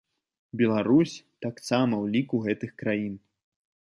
Беларусь 0.59 1.13
таксама 1.45 1.93
ў 2.03 2.05
ліку 2.15 2.35
гэтых 2.47 2.71
краін. 2.83 3.13